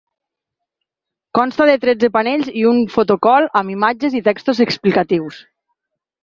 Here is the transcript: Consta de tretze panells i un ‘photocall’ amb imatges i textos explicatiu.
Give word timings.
Consta 1.39 1.67
de 1.69 1.75
tretze 1.83 2.09
panells 2.15 2.49
i 2.61 2.63
un 2.71 2.79
‘photocall’ 2.95 3.47
amb 3.63 3.75
imatges 3.75 4.17
i 4.21 4.23
textos 4.31 4.63
explicatiu. 4.67 5.31